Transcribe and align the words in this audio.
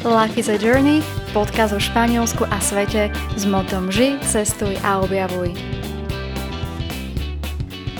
Life 0.00 0.40
is 0.40 0.48
a 0.48 0.56
Journey, 0.56 1.04
podcast 1.36 1.76
o 1.76 1.80
Španielsku 1.80 2.48
a 2.48 2.56
svete 2.56 3.12
s 3.36 3.44
motom 3.44 3.92
Ži, 3.92 4.16
cestuj 4.24 4.80
a 4.80 4.96
objavuj. 5.04 5.52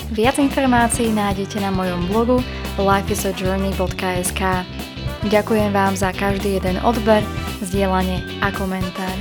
Viac 0.09 0.41
informácií 0.41 1.13
nájdete 1.13 1.61
na 1.61 1.69
mojom 1.69 2.09
blogu 2.09 2.41
lifeisajourney.sk 2.81 4.41
Ďakujem 5.29 5.71
vám 5.77 5.93
za 5.93 6.17
každý 6.17 6.57
jeden 6.57 6.81
odber, 6.81 7.21
zdieľanie 7.61 8.25
a 8.41 8.49
komentár. 8.49 9.17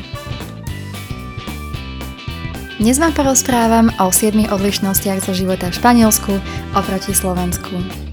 Dnes 2.79 2.95
vám 2.95 3.11
porozprávam 3.11 3.91
o 3.99 4.07
7 4.07 4.55
odlišnostiach 4.55 5.19
zo 5.19 5.35
života 5.35 5.67
v 5.67 5.75
Španielsku 5.75 6.31
oproti 6.71 7.11
Slovensku. 7.11 8.08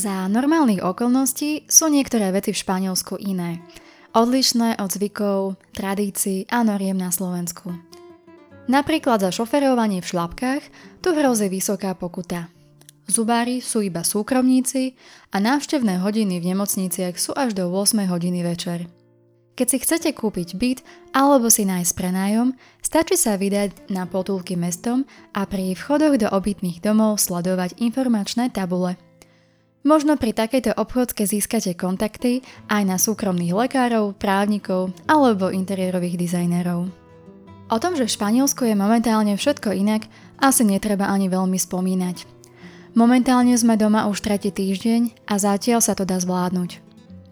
Za 0.00 0.32
normálnych 0.32 0.80
okolností 0.80 1.68
sú 1.68 1.92
niektoré 1.92 2.32
veci 2.32 2.56
v 2.56 2.60
Španielsku 2.64 3.20
iné. 3.20 3.60
Odlišné 4.16 4.80
od 4.80 4.88
zvykov, 4.88 5.60
tradícií 5.76 6.48
a 6.48 6.64
noriem 6.64 6.96
na 6.96 7.12
Slovensku. 7.12 7.76
Napríklad 8.64 9.20
za 9.20 9.28
šoferovanie 9.28 10.00
v 10.00 10.08
šlapkách 10.08 10.64
tu 11.04 11.12
hrozí 11.12 11.52
vysoká 11.52 11.92
pokuta. 11.92 12.48
Zubári 13.12 13.60
sú 13.60 13.84
iba 13.84 14.00
súkromníci 14.00 14.96
a 15.28 15.36
návštevné 15.36 16.00
hodiny 16.00 16.40
v 16.40 16.48
nemocniciach 16.56 17.20
sú 17.20 17.36
až 17.36 17.52
do 17.52 17.68
8 17.68 18.00
hodiny 18.08 18.40
večer. 18.40 18.88
Keď 19.52 19.66
si 19.68 19.78
chcete 19.84 20.10
kúpiť 20.16 20.56
byt 20.56 20.80
alebo 21.12 21.52
si 21.52 21.68
nájsť 21.68 21.92
prenájom, 21.92 22.56
stačí 22.80 23.20
sa 23.20 23.36
vydať 23.36 23.92
na 23.92 24.08
potulky 24.08 24.56
mestom 24.56 25.04
a 25.36 25.44
pri 25.44 25.76
vchodoch 25.76 26.16
do 26.16 26.32
obytných 26.32 26.80
domov 26.80 27.20
sledovať 27.20 27.76
informačné 27.84 28.48
tabule– 28.48 28.96
Možno 29.80 30.20
pri 30.20 30.36
takejto 30.36 30.76
obchodke 30.76 31.24
získate 31.24 31.72
kontakty 31.72 32.44
aj 32.68 32.82
na 32.84 32.96
súkromných 33.00 33.56
lekárov, 33.56 34.12
právnikov 34.12 34.92
alebo 35.08 35.48
interiérových 35.48 36.20
dizajnerov. 36.20 36.92
O 37.70 37.76
tom, 37.80 37.96
že 37.96 38.04
v 38.04 38.12
Španielsku 38.12 38.68
je 38.68 38.76
momentálne 38.76 39.32
všetko 39.40 39.72
inak, 39.72 40.04
asi 40.36 40.68
netreba 40.68 41.08
ani 41.08 41.32
veľmi 41.32 41.56
spomínať. 41.56 42.28
Momentálne 42.92 43.56
sme 43.56 43.78
doma 43.80 44.04
už 44.10 44.20
tretí 44.20 44.52
týždeň 44.52 45.30
a 45.30 45.38
zatiaľ 45.40 45.80
sa 45.80 45.96
to 45.96 46.04
dá 46.04 46.20
zvládnuť. 46.20 46.82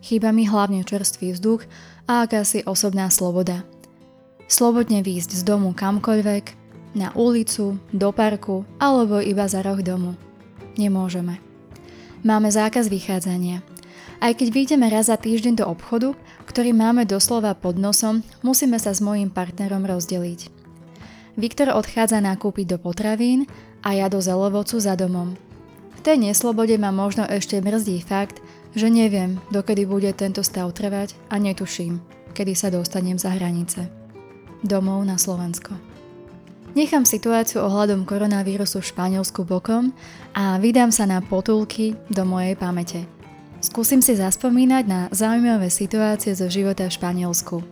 Chýba 0.01 0.31
mi 0.31 0.47
hlavne 0.47 0.87
čerstvý 0.87 1.35
vzduch 1.35 1.67
a 2.07 2.25
akási 2.25 2.65
osobná 2.65 3.11
sloboda. 3.11 3.67
Slobodne 4.49 5.05
výjsť 5.05 5.37
z 5.37 5.43
domu 5.45 5.77
kamkoľvek, 5.77 6.57
na 6.97 7.13
ulicu, 7.13 7.77
do 7.93 8.09
parku 8.15 8.65
alebo 8.81 9.21
iba 9.21 9.45
za 9.45 9.61
roh 9.61 9.83
domu. 9.85 10.17
Nemôžeme. 10.81 11.48
Máme 12.27 12.51
zákaz 12.51 12.91
vychádzania. 12.91 13.63
Aj 14.19 14.35
keď 14.35 14.51
vyjdeme 14.51 14.91
raz 14.91 15.07
za 15.07 15.15
týždeň 15.15 15.63
do 15.63 15.65
obchodu, 15.71 16.19
ktorý 16.51 16.75
máme 16.75 17.07
doslova 17.07 17.55
pod 17.55 17.79
nosom, 17.79 18.27
musíme 18.43 18.75
sa 18.83 18.91
s 18.91 18.99
mojím 18.99 19.31
partnerom 19.31 19.87
rozdeliť. 19.87 20.51
Viktor 21.39 21.71
odchádza 21.71 22.19
nakúpiť 22.19 22.75
do 22.75 22.79
potravín 22.83 23.47
a 23.87 23.95
ja 23.95 24.11
do 24.11 24.19
zelovocu 24.19 24.83
za 24.83 24.99
domom. 24.99 25.39
V 25.95 26.01
tej 26.03 26.19
neslobode 26.19 26.75
ma 26.75 26.91
možno 26.91 27.23
ešte 27.23 27.63
mrzdí 27.63 28.03
fakt, 28.03 28.43
že 28.75 28.91
neviem, 28.91 29.39
dokedy 29.55 29.87
bude 29.87 30.11
tento 30.11 30.43
stav 30.43 30.75
trvať 30.75 31.15
a 31.31 31.39
netuším, 31.39 32.03
kedy 32.35 32.59
sa 32.59 32.75
dostanem 32.75 33.15
za 33.15 33.31
hranice. 33.31 33.87
Domov 34.67 35.07
na 35.07 35.15
Slovensko. 35.15 35.88
Nechám 36.77 37.09
situáciu 37.09 37.65
ohľadom 37.65 38.05
koronavírusu 38.05 38.85
v 38.85 38.89
Španielsku 38.93 39.41
bokom 39.49 39.97
a 40.37 40.61
vydám 40.61 40.93
sa 40.93 41.09
na 41.09 41.25
potulky 41.25 41.97
do 42.13 42.29
mojej 42.29 42.61
pamäte. 42.61 43.09
Skúsim 43.65 44.05
si 44.05 44.15
zaspomínať 44.15 44.85
na 44.87 45.01
zaujímavé 45.09 45.73
situácie 45.73 46.37
zo 46.37 46.47
života 46.47 46.87
v 46.87 46.95
Španielsku. 46.95 47.65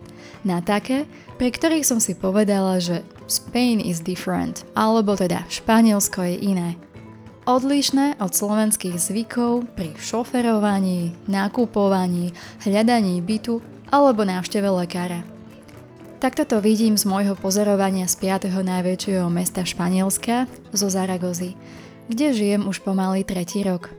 Na 0.43 0.65
také, 0.65 1.05
pre 1.37 1.53
ktorých 1.53 1.85
som 1.85 2.01
si 2.01 2.17
povedala, 2.17 2.81
že 2.81 3.05
Spain 3.29 3.79
is 3.79 4.01
different, 4.01 4.65
alebo 4.73 5.13
teda 5.13 5.45
Španielsko 5.47 6.25
je 6.27 6.35
iné. 6.43 6.69
Odlišné 7.47 8.19
od 8.19 8.35
slovenských 8.35 8.99
zvykov 8.99 9.71
pri 9.77 9.95
šoferovaní, 9.95 11.15
nakupovaní, 11.31 12.35
hľadaní 12.65 13.23
bytu 13.23 13.63
alebo 13.87 14.27
návšteve 14.27 14.67
lekára. 14.67 15.36
Takto 16.17 16.49
to 16.49 16.57
vidím 16.65 16.97
z 16.97 17.05
môjho 17.05 17.37
pozorovania 17.37 18.09
z 18.09 18.17
5. 18.17 18.49
najväčšieho 18.49 19.29
mesta 19.29 19.61
Španielska, 19.61 20.49
zo 20.73 20.89
Zaragozy, 20.89 21.53
kde 22.09 22.33
žijem 22.33 22.65
už 22.65 22.81
pomaly 22.81 23.21
tretí 23.21 23.61
rok. 23.61 23.93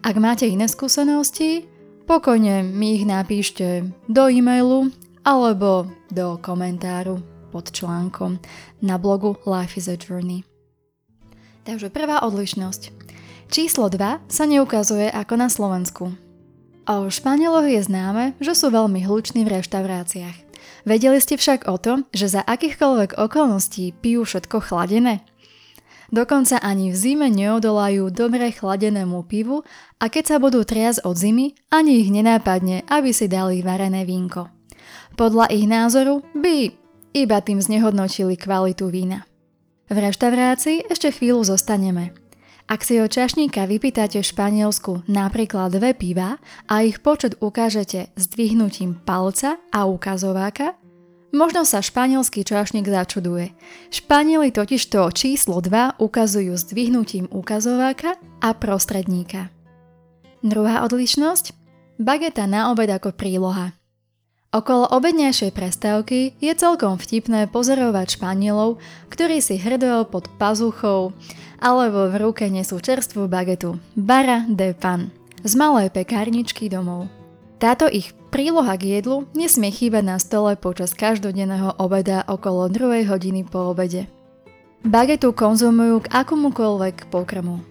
Ak 0.00 0.16
máte 0.16 0.48
iné 0.48 0.64
skúsenosti, 0.72 1.68
pokojne 2.08 2.64
mi 2.64 2.96
ich 2.96 3.04
napíšte 3.04 3.84
do 4.08 4.32
e-mailu 4.32 4.88
alebo 5.20 5.84
do 6.08 6.40
komentáru 6.40 7.20
pod 7.52 7.68
článkom 7.68 8.40
na 8.80 8.96
blogu 8.96 9.36
Life 9.44 9.76
is 9.76 9.84
a 9.84 10.00
Journey. 10.00 10.48
Takže 11.68 11.92
prvá 11.92 12.24
odlišnosť. 12.24 12.88
Číslo 13.52 13.92
2 13.92 14.32
sa 14.32 14.44
neukazuje 14.48 15.12
ako 15.12 15.34
na 15.36 15.52
Slovensku. 15.52 16.16
O 16.88 16.96
Španieloch 17.12 17.68
je 17.68 17.84
známe, 17.84 18.32
že 18.40 18.56
sú 18.56 18.72
veľmi 18.72 19.04
hluční 19.04 19.44
v 19.44 19.60
reštauráciách. 19.60 20.49
Vedeli 20.88 21.18
ste 21.20 21.36
však 21.36 21.68
o 21.68 21.76
tom, 21.76 22.08
že 22.12 22.32
za 22.32 22.42
akýchkoľvek 22.44 23.20
okolností 23.20 23.92
pijú 24.00 24.24
všetko 24.24 24.64
chladené? 24.64 25.24
Dokonca 26.10 26.58
ani 26.58 26.90
v 26.90 26.96
zime 26.98 27.30
neodolajú 27.30 28.10
dobre 28.10 28.50
chladenému 28.50 29.22
pivu 29.30 29.62
a 30.02 30.10
keď 30.10 30.24
sa 30.26 30.36
budú 30.42 30.66
triaz 30.66 30.98
od 31.06 31.14
zimy, 31.14 31.54
ani 31.70 32.02
ich 32.02 32.10
nenápadne, 32.10 32.82
aby 32.90 33.14
si 33.14 33.30
dali 33.30 33.62
varené 33.62 34.02
vínko. 34.02 34.50
Podľa 35.14 35.54
ich 35.54 35.70
názoru 35.70 36.26
by 36.34 36.74
iba 37.14 37.38
tým 37.38 37.62
znehodnotili 37.62 38.34
kvalitu 38.34 38.90
vína. 38.90 39.22
V 39.86 39.96
reštaurácii 39.98 40.90
ešte 40.90 41.14
chvíľu 41.14 41.46
zostaneme. 41.46 42.14
Ak 42.70 42.86
si 42.86 43.02
od 43.02 43.10
čašníka 43.10 43.66
vypýtate 43.66 44.22
v 44.22 44.30
Španielsku 44.30 45.02
napríklad 45.10 45.74
dve 45.74 45.90
piva 45.90 46.38
a 46.70 46.86
ich 46.86 47.02
počet 47.02 47.34
ukážete 47.42 48.14
zdvihnutím 48.14 48.94
palca 49.02 49.58
a 49.74 49.90
ukazováka, 49.90 50.78
možno 51.34 51.66
sa 51.66 51.82
španielský 51.82 52.46
čašník 52.46 52.86
začuduje. 52.86 53.50
Španieli 53.90 54.54
totiž 54.54 54.86
to 54.86 55.02
číslo 55.10 55.58
2 55.58 55.98
ukazujú 55.98 56.54
zdvihnutím 56.54 57.26
ukazováka 57.34 58.14
a 58.38 58.54
prostredníka. 58.54 59.50
Druhá 60.46 60.86
odlišnosť? 60.86 61.58
Bageta 61.98 62.46
na 62.46 62.70
obed 62.70 62.86
ako 62.86 63.10
príloha. 63.18 63.79
Okolo 64.50 64.90
obednejšej 64.90 65.54
prestávky 65.54 66.34
je 66.42 66.50
celkom 66.58 66.98
vtipné 66.98 67.46
pozorovať 67.46 68.18
Španielov, 68.18 68.82
ktorí 69.06 69.38
si 69.38 69.54
hrdo 69.54 70.02
pod 70.10 70.26
pazuchou 70.42 71.14
alebo 71.62 72.10
v 72.10 72.18
ruke 72.18 72.50
nesú 72.50 72.82
čerstvú 72.82 73.30
bagetu 73.30 73.78
bara 73.94 74.42
de 74.50 74.74
pan 74.74 75.14
z 75.46 75.54
malej 75.54 75.94
pekárničky 75.94 76.66
domov. 76.66 77.06
Táto 77.62 77.86
ich 77.86 78.10
príloha 78.34 78.74
k 78.74 78.98
jedlu 78.98 79.30
nesmie 79.38 79.70
chýbať 79.70 80.02
na 80.02 80.18
stole 80.18 80.58
počas 80.58 80.98
každodenného 80.98 81.78
obeda 81.78 82.26
okolo 82.26 82.66
2 82.66 83.06
hodiny 83.06 83.46
po 83.46 83.70
obede. 83.70 84.10
Bagetu 84.82 85.30
konzumujú 85.30 86.02
k 86.02 86.10
akomukoľvek 86.10 87.06
pokrmu. 87.14 87.62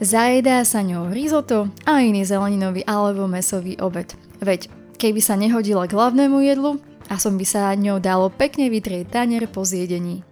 Zajedá 0.00 0.64
sa 0.64 0.80
ňou 0.80 1.12
risotto 1.12 1.68
a 1.84 2.00
iný 2.00 2.24
zeleninový 2.24 2.80
alebo 2.88 3.28
mesový 3.28 3.76
obed. 3.76 4.16
Veď 4.40 4.72
keby 5.04 5.20
sa 5.20 5.36
nehodila 5.36 5.84
k 5.84 5.92
hlavnému 5.92 6.40
jedlu 6.40 6.80
a 7.12 7.20
som 7.20 7.36
by 7.36 7.44
sa 7.44 7.76
ňou 7.76 8.00
dalo 8.00 8.32
pekne 8.32 8.72
vytrieť 8.72 9.12
tanier 9.12 9.44
po 9.44 9.60
zjedení. 9.60 10.24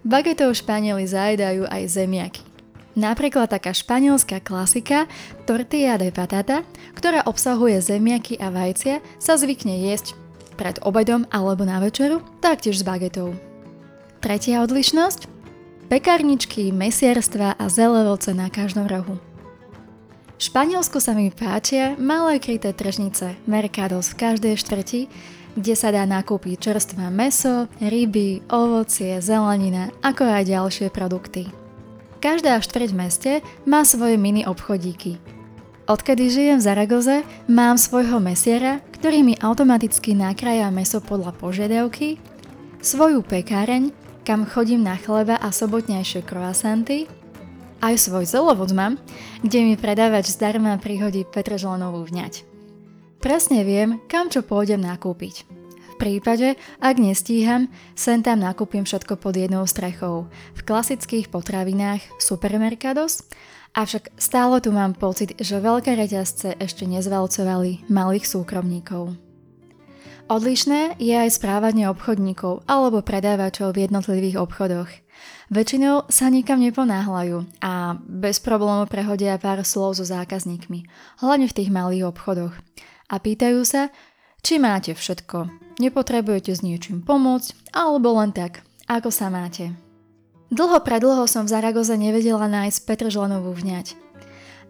Bagetou 0.00 0.56
Španieli 0.56 1.04
zajedajú 1.04 1.68
aj 1.68 1.92
zemiaky. 1.92 2.40
Napríklad 2.96 3.52
taká 3.52 3.76
španielská 3.76 4.40
klasika 4.40 5.04
tortilla 5.44 6.00
de 6.00 6.08
patata, 6.08 6.64
ktorá 6.96 7.28
obsahuje 7.28 7.76
zemiaky 7.84 8.40
a 8.40 8.48
vajcia, 8.48 9.04
sa 9.20 9.36
zvykne 9.36 9.84
jesť 9.84 10.16
pred 10.56 10.80
obedom 10.80 11.28
alebo 11.28 11.68
na 11.68 11.76
večeru, 11.82 12.24
taktiež 12.40 12.80
s 12.80 12.86
bagetou. 12.86 13.36
Tretia 14.24 14.64
odlišnosť? 14.64 15.28
Pekárničky, 15.92 16.72
mesierstva 16.72 17.60
a 17.60 17.64
zelevoce 17.68 18.32
na 18.32 18.48
každom 18.48 18.88
rohu. 18.88 19.20
Španielsku 20.34 20.98
sa 20.98 21.14
mi 21.14 21.30
páčia 21.30 21.94
malé 21.94 22.42
kryté 22.42 22.74
tržnice, 22.74 23.38
mercados 23.46 24.10
v 24.10 24.18
každej 24.18 24.54
štvrti, 24.58 25.00
kde 25.54 25.74
sa 25.78 25.94
dá 25.94 26.02
nakúpiť 26.02 26.58
čerstvé 26.58 27.06
meso, 27.14 27.70
ryby, 27.78 28.42
ovocie, 28.50 29.22
zelenina, 29.22 29.94
ako 30.02 30.26
aj 30.26 30.50
ďalšie 30.50 30.88
produkty. 30.90 31.46
Každá 32.18 32.58
štvrť 32.58 32.90
v 32.90 32.98
meste 32.98 33.32
má 33.62 33.86
svoje 33.86 34.18
mini 34.18 34.42
obchodíky. 34.42 35.22
Odkedy 35.86 36.32
žijem 36.32 36.58
v 36.58 36.66
Zaragoze, 36.66 37.16
mám 37.46 37.78
svojho 37.78 38.18
mesiera, 38.18 38.82
ktorý 38.98 39.22
mi 39.22 39.34
automaticky 39.38 40.16
nakrája 40.16 40.66
meso 40.74 40.98
podľa 40.98 41.36
požiadavky, 41.36 42.18
svoju 42.82 43.22
pekáreň, 43.22 43.92
kam 44.26 44.48
chodím 44.48 44.82
na 44.82 44.96
chleba 44.96 45.36
a 45.38 45.52
sobotnejšie 45.52 46.24
croissanty 46.26 47.06
Aj 47.84 48.00
svoj 48.00 48.24
zelovod 48.24 48.72
kde 49.44 49.58
mi 49.60 49.76
predávač 49.76 50.32
zdarma 50.32 50.80
prihodí 50.80 51.28
petržlenovú 51.28 52.08
vňať. 52.08 52.48
Presne 53.20 53.60
viem, 53.60 54.00
kam 54.08 54.32
čo 54.32 54.40
pôjdem 54.40 54.80
nakúpiť. 54.80 55.44
V 55.92 55.94
prípade, 56.00 56.56
ak 56.80 56.96
nestíham, 56.96 57.68
sem 57.92 58.24
tam 58.24 58.40
nakúpim 58.40 58.88
všetko 58.88 59.20
pod 59.20 59.36
jednou 59.36 59.68
strechou. 59.68 60.32
V 60.56 60.60
klasických 60.64 61.28
potravinách 61.28 62.00
Supermercados, 62.16 63.20
avšak 63.76 64.16
stále 64.16 64.64
tu 64.64 64.72
mám 64.72 64.96
pocit, 64.96 65.36
že 65.36 65.60
veľké 65.60 65.92
reťazce 65.92 66.56
ešte 66.56 66.88
nezvalcovali 66.88 67.84
malých 67.92 68.24
súkromníkov. 68.24 69.12
Odlišné 70.24 70.96
je 70.96 71.12
aj 71.12 71.36
správanie 71.36 71.84
obchodníkov 71.84 72.64
alebo 72.64 73.04
predávačov 73.04 73.76
v 73.76 73.84
jednotlivých 73.84 74.40
obchodoch. 74.40 74.88
Väčšinou 75.52 76.08
sa 76.08 76.32
nikam 76.32 76.64
neponáhľajú 76.64 77.60
a 77.60 78.00
bez 78.00 78.40
problémov 78.40 78.88
prehodia 78.88 79.36
pár 79.36 79.60
slov 79.68 80.00
so 80.00 80.04
zákazníkmi, 80.08 80.88
hlavne 81.20 81.44
v 81.44 81.56
tých 81.60 81.68
malých 81.68 82.08
obchodoch. 82.08 82.56
A 83.12 83.14
pýtajú 83.20 83.68
sa, 83.68 83.92
či 84.40 84.56
máte 84.56 84.96
všetko, 84.96 85.52
nepotrebujete 85.76 86.56
s 86.56 86.64
niečím 86.64 87.04
pomôcť, 87.04 87.76
alebo 87.76 88.16
len 88.16 88.32
tak, 88.32 88.64
ako 88.88 89.12
sa 89.12 89.28
máte. 89.28 89.76
Dlho 90.48 90.80
predlho 90.80 91.28
som 91.28 91.44
v 91.44 91.52
Zaragoze 91.52 92.00
nevedela 92.00 92.48
nájsť 92.48 92.88
Petržlenovú 92.88 93.52
vňať. 93.52 93.92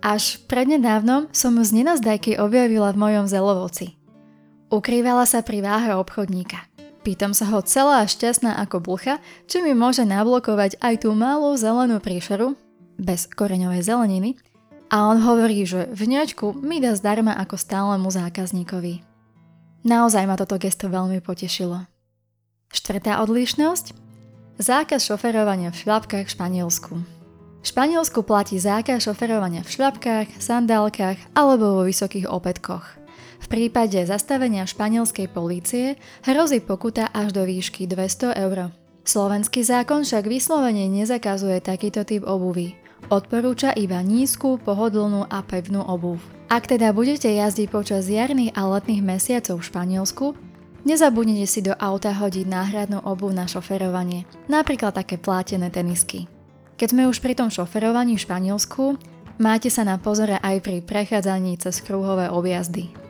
Až 0.03 0.43
prednedávnom 0.51 1.31
som 1.31 1.55
ju 1.55 1.63
z 1.63 1.79
nenazdajky 1.79 2.43
objavila 2.43 2.91
v 2.91 3.01
mojom 3.01 3.31
zelovoci. 3.31 3.95
Ukrývala 4.75 5.23
sa 5.23 5.39
pri 5.47 5.63
váhe 5.63 5.95
obchodníka. 5.95 6.67
Pýtam 7.07 7.31
sa 7.31 7.47
ho 7.55 7.63
celá 7.63 8.03
šťastná 8.11 8.59
ako 8.59 8.83
blcha, 8.83 9.23
či 9.47 9.63
mi 9.63 9.71
môže 9.71 10.03
nablokovať 10.03 10.83
aj 10.83 11.07
tú 11.07 11.15
malú 11.15 11.55
zelenú 11.55 12.03
príšeru, 12.03 12.59
bez 12.99 13.31
koreňovej 13.31 13.87
zeleniny, 13.87 14.35
a 14.91 15.07
on 15.07 15.23
hovorí, 15.23 15.63
že 15.63 15.87
vňačku 15.95 16.59
mi 16.59 16.83
dá 16.83 16.99
zdarma 16.99 17.39
ako 17.39 17.55
stálemu 17.55 18.11
zákazníkovi. 18.11 19.07
Naozaj 19.87 20.27
ma 20.27 20.35
toto 20.35 20.59
gesto 20.59 20.91
veľmi 20.91 21.23
potešilo. 21.23 21.87
Štvrtá 22.75 23.23
odlišnosť? 23.23 23.95
Zákaz 24.59 25.07
šoferovania 25.07 25.71
v 25.71 25.87
šľapkách 25.87 26.27
v 26.27 26.35
Španielsku. 26.35 26.99
V 27.63 27.67
Španielsku 27.71 28.27
platí 28.27 28.59
zákaz 28.59 29.07
šoferovania 29.07 29.63
v 29.63 29.71
šľapkách, 29.71 30.43
sandálkach 30.43 31.19
alebo 31.39 31.79
vo 31.79 31.83
vysokých 31.87 32.27
opätkoch. 32.27 33.04
V 33.43 33.47
prípade 33.51 33.99
zastavenia 34.07 34.69
španielskej 34.69 35.27
polície 35.33 35.97
hrozí 36.23 36.63
pokuta 36.63 37.11
až 37.11 37.35
do 37.35 37.43
výšky 37.43 37.89
200 37.91 38.37
eur. 38.39 38.71
Slovenský 39.05 39.61
zákon 39.61 40.07
však 40.07 40.25
vyslovene 40.25 40.89
nezakazuje 40.89 41.61
takýto 41.61 42.09
typ 42.09 42.25
obuvy. 42.25 42.73
Odporúča 43.13 43.77
iba 43.77 44.01
nízku, 44.01 44.57
pohodlnú 44.65 45.29
a 45.29 45.45
pevnú 45.45 45.85
obuv. 45.85 46.17
Ak 46.49 46.65
teda 46.65 46.97
budete 46.97 47.29
jazdiť 47.29 47.69
počas 47.69 48.09
jarných 48.09 48.57
a 48.57 48.65
letných 48.65 49.05
mesiacov 49.05 49.61
v 49.61 49.69
Španielsku, 49.69 50.27
nezabudnite 50.89 51.45
si 51.45 51.61
do 51.61 51.77
auta 51.77 52.17
hodiť 52.17 52.49
náhradnú 52.49 53.05
obu 53.05 53.29
na 53.29 53.45
šoferovanie, 53.45 54.25
napríklad 54.49 54.97
také 54.97 55.21
plátené 55.21 55.69
tenisky. 55.69 56.25
Keď 56.81 56.89
sme 56.97 57.05
už 57.05 57.21
pri 57.21 57.37
tom 57.37 57.53
šoferovaní 57.53 58.17
v 58.17 58.25
Španielsku, 58.25 58.97
máte 59.37 59.69
sa 59.69 59.85
na 59.85 60.01
pozore 60.01 60.41
aj 60.41 60.65
pri 60.65 60.81
prechádzaní 60.81 61.61
cez 61.61 61.85
kruhové 61.85 62.33
objazdy. 62.33 63.04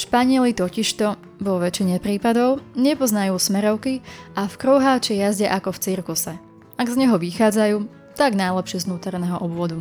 Španieli 0.00 0.56
totižto, 0.56 1.20
vo 1.44 1.60
väčšine 1.60 2.00
prípadov, 2.00 2.64
nepoznajú 2.72 3.36
smerovky 3.36 4.00
a 4.32 4.48
v 4.48 4.54
kruháči 4.56 5.20
jazdia 5.20 5.52
ako 5.52 5.76
v 5.76 5.82
cirkuse. 5.84 6.32
Ak 6.80 6.88
z 6.88 7.04
neho 7.04 7.20
vychádzajú, 7.20 7.84
tak 8.16 8.32
najlepšie 8.32 8.80
z 8.80 8.88
vnútorného 8.88 9.36
obvodu. 9.44 9.76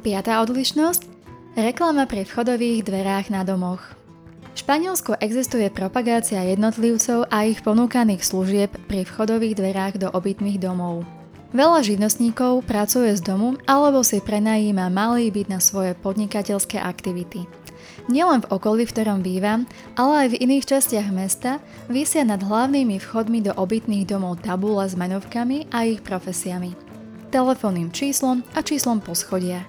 Piatá 0.00 0.40
odlišnosť 0.40 1.04
Reklama 1.52 2.08
pri 2.08 2.24
vchodových 2.24 2.80
dverách 2.80 3.28
na 3.28 3.44
domoch. 3.44 3.92
V 4.56 4.64
Španielsku 4.64 5.20
existuje 5.20 5.68
propagácia 5.68 6.40
jednotlivcov 6.48 7.28
a 7.28 7.44
ich 7.44 7.60
ponúkaných 7.60 8.24
služieb 8.24 8.72
pri 8.88 9.04
vchodových 9.04 9.60
dverách 9.60 9.94
do 10.00 10.08
obytných 10.16 10.64
domov. 10.64 11.04
Veľa 11.52 11.84
živnostníkov 11.84 12.64
pracuje 12.64 13.12
z 13.12 13.20
domu 13.28 13.60
alebo 13.68 14.00
si 14.00 14.24
prenajíma 14.24 14.88
malý 14.88 15.28
byt 15.28 15.52
na 15.52 15.60
svoje 15.60 15.92
podnikateľské 16.00 16.80
aktivity. 16.80 17.44
Nielen 18.08 18.40
v 18.40 18.50
okolí, 18.56 18.88
v 18.88 18.92
ktorom 18.96 19.20
bývam, 19.20 19.68
ale 19.92 20.26
aj 20.26 20.28
v 20.32 20.40
iných 20.48 20.64
častiach 20.64 21.12
mesta 21.12 21.60
vysia 21.92 22.24
nad 22.24 22.40
hlavnými 22.40 22.96
vchodmi 22.96 23.44
do 23.44 23.52
obytných 23.52 24.08
domov 24.08 24.40
tabule 24.40 24.80
s 24.88 24.96
menovkami 24.96 25.68
a 25.68 25.84
ich 25.84 26.00
profesiami. 26.00 26.72
Telefónnym 27.28 27.92
číslom 27.92 28.40
a 28.56 28.64
číslom 28.64 29.04
poschodia. 29.04 29.68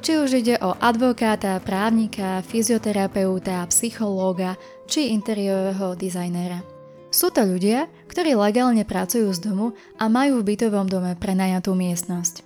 Či 0.00 0.24
už 0.24 0.30
ide 0.32 0.56
o 0.64 0.80
advokáta, 0.80 1.60
právnika, 1.60 2.40
fyzioterapeuta, 2.48 3.68
psychológa 3.68 4.56
či 4.88 5.12
interiérového 5.12 5.92
dizajnéra. 5.92 6.77
Sú 7.08 7.32
to 7.32 7.40
ľudia, 7.40 7.88
ktorí 8.12 8.36
legálne 8.36 8.84
pracujú 8.84 9.32
z 9.32 9.48
domu 9.48 9.72
a 9.96 10.12
majú 10.12 10.44
v 10.44 10.52
bytovom 10.52 10.92
dome 10.92 11.16
prenajatú 11.16 11.72
miestnosť. 11.72 12.44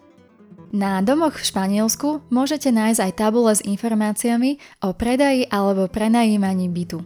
Na 0.72 1.02
domoch 1.02 1.36
v 1.36 1.44
Španielsku 1.50 2.24
môžete 2.32 2.70
nájsť 2.70 3.00
aj 3.02 3.12
tabule 3.18 3.52
s 3.52 3.60
informáciami 3.60 4.62
o 4.86 4.94
predaji 4.94 5.50
alebo 5.50 5.90
prenajímaní 5.90 6.70
bytu. 6.70 7.02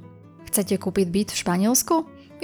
Chcete 0.47 0.79
kúpiť 0.79 1.06
byt 1.11 1.29
v 1.32 1.41
Španielsku? 1.43 1.94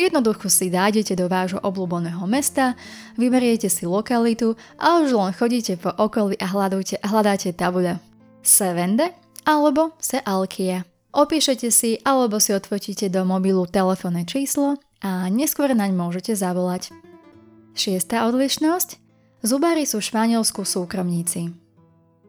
Jednoducho 0.00 0.49
si 0.49 0.73
dájdete 0.73 1.12
do 1.12 1.29
vášho 1.29 1.61
obľúbeného 1.61 2.25
mesta, 2.25 2.75
vyberiete 3.20 3.69
si 3.69 3.85
lokalitu 3.85 4.56
a 4.81 5.05
už 5.05 5.12
len 5.12 5.37
chodíte 5.37 5.76
po 5.76 5.93
okolí 5.93 6.41
a 6.41 6.49
hľadáte, 6.49 6.97
hľadáte 7.05 7.53
tabule. 7.53 8.00
Se 8.41 8.73
vende 8.73 9.12
alebo 9.44 9.93
se 10.00 10.19
alkia. 10.25 10.88
Opíšete 11.12 11.69
si 11.69 12.00
alebo 12.00 12.41
si 12.41 12.56
odfotíte 12.56 13.12
do 13.12 13.29
mobilu 13.29 13.69
telefónne 13.69 14.25
číslo 14.25 14.81
a 15.02 15.26
neskôr 15.28 15.75
naň 15.75 15.90
môžete 15.93 16.32
zavolať. 16.38 16.94
Šiestá 17.75 18.31
odlišnosť. 18.31 19.02
Zubári 19.43 19.82
sú 19.82 19.99
v 19.99 20.08
Španielsku 20.14 20.62
súkromníci. 20.62 21.50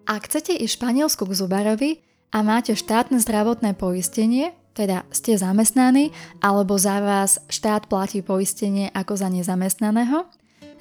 Ak 0.09 0.25
chcete 0.27 0.57
ísť 0.57 0.81
Španielsku 0.81 1.23
k 1.29 1.37
zubárovi 1.37 1.91
a 2.33 2.41
máte 2.41 2.73
štátne 2.73 3.21
zdravotné 3.21 3.77
poistenie, 3.77 4.57
teda 4.73 5.05
ste 5.13 5.37
zamestnaní, 5.37 6.09
alebo 6.41 6.81
za 6.81 6.97
vás 6.97 7.37
štát 7.45 7.85
platí 7.85 8.25
poistenie 8.25 8.89
ako 8.91 9.13
za 9.13 9.29
nezamestnaného, 9.29 10.25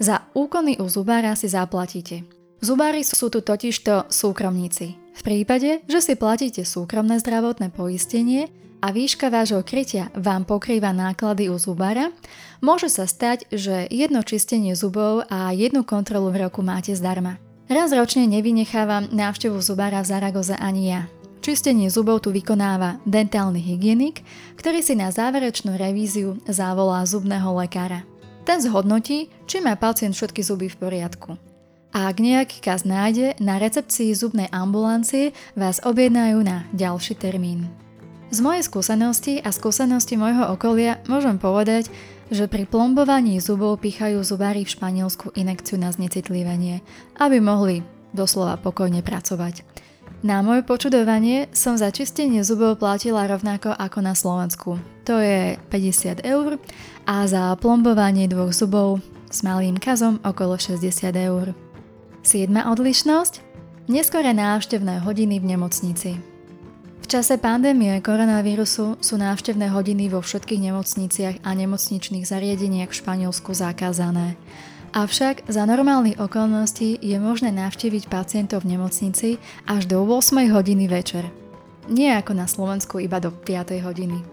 za 0.00 0.24
úkony 0.32 0.80
u 0.80 0.88
zubára 0.88 1.36
si 1.36 1.52
zaplatíte. 1.52 2.24
Zubári 2.64 3.04
sú 3.04 3.28
tu 3.28 3.44
totižto 3.44 4.08
súkromníci. 4.08 4.96
V 5.12 5.20
prípade, 5.20 5.84
že 5.84 6.00
si 6.00 6.14
platíte 6.16 6.64
súkromné 6.64 7.20
zdravotné 7.20 7.68
poistenie 7.68 8.49
a 8.82 8.90
výška 8.90 9.30
vášho 9.30 9.62
krytia 9.62 10.10
vám 10.18 10.42
pokrýva 10.42 10.90
náklady 10.90 11.46
u 11.46 11.56
zubára, 11.56 12.10
môže 12.58 12.90
sa 12.90 13.06
stať, 13.06 13.46
že 13.54 13.86
jedno 13.86 14.26
čistenie 14.26 14.74
zubov 14.74 15.22
a 15.30 15.54
jednu 15.54 15.86
kontrolu 15.86 16.34
v 16.34 16.50
roku 16.50 16.66
máte 16.66 16.90
zdarma. 16.98 17.38
Raz 17.70 17.94
ročne 17.94 18.26
nevynechávam 18.26 19.06
návštevu 19.14 19.62
zubára 19.62 20.02
v 20.02 20.10
Zaragoze 20.10 20.58
ani 20.58 20.90
ja. 20.90 21.06
Čistenie 21.42 21.90
zubov 21.90 22.26
tu 22.26 22.34
vykonáva 22.34 22.98
dentálny 23.06 23.62
hygienik, 23.62 24.26
ktorý 24.58 24.82
si 24.82 24.98
na 24.98 25.14
záverečnú 25.14 25.78
revíziu 25.78 26.38
zavolá 26.50 27.06
zubného 27.06 27.54
lekára. 27.54 28.02
Ten 28.42 28.58
zhodnotí, 28.58 29.30
či 29.46 29.62
má 29.62 29.78
pacient 29.78 30.18
všetky 30.18 30.42
zuby 30.42 30.66
v 30.66 30.78
poriadku. 30.78 31.38
A 31.94 32.10
ak 32.10 32.18
nejaký 32.18 32.58
kaz 32.58 32.82
nájde, 32.82 33.38
na 33.38 33.62
recepcii 33.62 34.10
zubnej 34.16 34.50
ambulancie 34.50 35.30
vás 35.54 35.78
objednajú 35.82 36.42
na 36.42 36.66
ďalší 36.74 37.14
termín. 37.14 37.81
Z 38.32 38.40
mojej 38.40 38.64
skúsenosti 38.64 39.44
a 39.44 39.52
skúsenosti 39.52 40.16
môjho 40.16 40.48
okolia 40.56 41.04
môžem 41.04 41.36
povedať, 41.36 41.92
že 42.32 42.48
pri 42.48 42.64
plombovaní 42.64 43.36
zubov 43.44 43.84
pichajú 43.84 44.24
zubári 44.24 44.64
v 44.64 44.72
Španielsku 44.72 45.36
inekciu 45.36 45.76
na 45.76 45.92
znecitlivenie, 45.92 46.80
aby 47.20 47.44
mohli 47.44 47.84
doslova 48.16 48.56
pokojne 48.56 49.04
pracovať. 49.04 49.68
Na 50.24 50.40
moje 50.40 50.64
počudovanie 50.64 51.52
som 51.52 51.76
za 51.76 51.92
čistenie 51.92 52.40
zubov 52.40 52.80
platila 52.80 53.28
rovnako 53.28 53.76
ako 53.76 54.00
na 54.00 54.16
Slovensku. 54.16 54.80
To 55.04 55.20
je 55.20 55.60
50 55.68 56.24
eur 56.24 56.56
a 57.04 57.28
za 57.28 57.52
plombovanie 57.60 58.32
dvoch 58.32 58.56
zubov 58.56 59.04
s 59.28 59.44
malým 59.44 59.76
kazom 59.76 60.24
okolo 60.24 60.56
60 60.56 60.88
eur. 61.20 61.52
7. 62.24 62.48
odlišnosť 62.48 63.52
Neskore 63.92 64.32
návštevné 64.32 65.04
hodiny 65.04 65.36
v 65.36 65.44
nemocnici. 65.52 66.31
Čase 67.12 67.37
pandémie 67.37 67.92
koronavírusu 68.00 68.97
sú 68.97 69.14
návštevné 69.21 69.69
hodiny 69.69 70.09
vo 70.09 70.25
všetkých 70.25 70.73
nemocniciach 70.73 71.37
a 71.45 71.52
nemocničných 71.52 72.25
zariadeniach 72.25 72.88
v 72.88 72.99
Španielsku 73.04 73.52
zakázané. 73.52 74.40
Avšak 74.97 75.45
za 75.45 75.69
normálnych 75.69 76.16
okolností 76.16 76.97
je 77.04 77.12
možné 77.21 77.52
navštíviť 77.52 78.09
pacientov 78.09 78.64
v 78.64 78.81
nemocnici 78.81 79.37
až 79.69 79.92
do 79.92 80.00
8 80.09 80.40
hodiny 80.57 80.88
večer. 80.88 81.28
Nie 81.92 82.16
ako 82.16 82.33
na 82.33 82.49
Slovensku 82.49 82.97
iba 82.97 83.21
do 83.21 83.28
5 83.28 83.76
hodiny. 83.85 84.25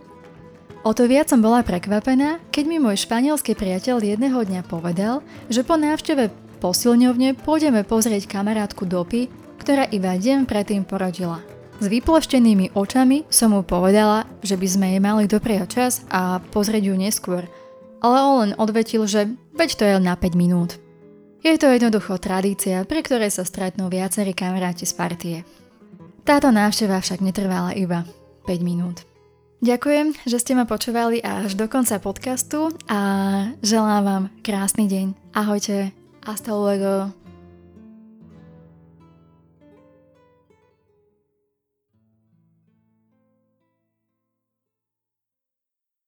O 0.88 0.96
to 0.96 1.04
viac 1.04 1.28
som 1.28 1.44
bola 1.44 1.68
prekvapená, 1.68 2.40
keď 2.48 2.64
mi 2.64 2.80
môj 2.80 3.04
španielský 3.04 3.60
priateľ 3.60 4.00
jedného 4.00 4.40
dňa 4.40 4.64
povedal, 4.64 5.20
že 5.52 5.68
po 5.68 5.76
návšteve 5.76 6.32
posilňovne 6.64 7.44
pôjdeme 7.44 7.84
pozrieť 7.84 8.32
kamarátku 8.32 8.88
dopy 8.88 9.28
ktorá 9.60 9.86
iba 9.92 10.16
deň 10.16 10.48
predtým 10.48 10.88
porodila. 10.88 11.44
S 11.80 11.88
vyploštenými 11.88 12.76
očami 12.76 13.24
som 13.32 13.56
mu 13.56 13.64
povedala, 13.64 14.28
že 14.44 14.60
by 14.60 14.68
sme 14.68 14.86
jej 14.92 15.02
mali 15.02 15.32
doprieť 15.32 15.64
čas 15.72 16.04
a 16.12 16.44
pozrieť 16.52 16.92
ju 16.92 16.96
neskôr, 17.00 17.48
ale 18.04 18.18
on 18.20 18.36
len 18.44 18.52
odvetil, 18.60 19.08
že 19.08 19.32
veď 19.56 19.70
to 19.80 19.84
je 19.88 19.96
na 20.04 20.20
5 20.20 20.36
minút. 20.36 20.76
Je 21.40 21.56
to 21.56 21.72
jednoducho 21.72 22.20
tradícia, 22.20 22.84
pri 22.84 23.00
ktorej 23.00 23.32
sa 23.32 23.48
stretnú 23.48 23.88
viacerí 23.88 24.36
kamaráti 24.36 24.84
z 24.84 24.92
partie. 24.92 25.38
Táto 26.28 26.52
návšteva 26.52 27.00
však 27.00 27.24
netrvala 27.24 27.72
iba 27.80 28.04
5 28.44 28.60
minút. 28.60 29.08
Ďakujem, 29.64 30.20
že 30.28 30.40
ste 30.40 30.60
ma 30.60 30.68
počúvali 30.68 31.24
až 31.24 31.56
do 31.56 31.72
konca 31.72 31.96
podcastu 32.00 32.76
a 32.92 33.00
želám 33.64 34.04
vám 34.04 34.24
krásny 34.44 34.88
deň. 34.88 35.36
Ahojte, 35.36 35.96
hasta 36.28 36.52
luego. 36.56 37.12